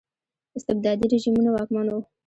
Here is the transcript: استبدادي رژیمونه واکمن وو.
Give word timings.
استبدادي 0.57 1.05
رژیمونه 1.13 1.49
واکمن 1.51 1.87
وو. 1.89 2.01